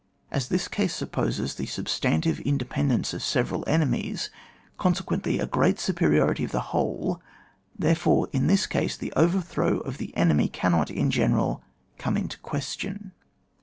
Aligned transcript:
As 0.31 0.49
this 0.49 0.67
case 0.67 0.95
supposes 0.95 1.53
the 1.53 1.67
substantive 1.67 2.39
independence 2.39 3.13
of 3.13 3.21
several 3.21 3.63
enemies, 3.67 4.31
consequently 4.79 5.37
a 5.37 5.45
great 5.45 5.79
superiority 5.79 6.43
of 6.43 6.51
the 6.51 6.59
whole, 6.73 7.21
therefore 7.77 8.27
in 8.33 8.47
this 8.47 8.65
case 8.65 8.97
the 8.97 9.13
overthrow 9.15 9.77
of 9.81 9.99
the 9.99 10.17
enemy 10.17 10.47
cannot, 10.47 10.89
in 10.89 11.11
general, 11.11 11.61
come 11.99 12.17
into 12.17 12.39
question. 12.39 13.11